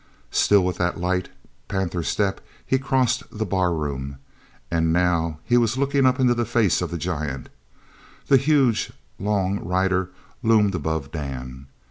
Still 0.31 0.65
with 0.65 0.77
that 0.77 0.99
light, 0.99 1.29
panther 1.67 2.01
step 2.01 2.41
he 2.65 2.79
crossed 2.79 3.21
the 3.31 3.45
barroom, 3.45 4.17
and 4.71 4.91
now 4.91 5.37
he 5.43 5.57
was 5.57 5.77
looking 5.77 6.07
up 6.07 6.19
into 6.19 6.33
the 6.33 6.43
face 6.43 6.81
of 6.81 6.89
the 6.89 6.97
giant. 6.97 7.49
The 8.25 8.37
huge 8.37 8.91
long 9.19 9.59
rider 9.63 10.09
loomed 10.41 10.73
above 10.73 11.11
Dan. 11.11 11.67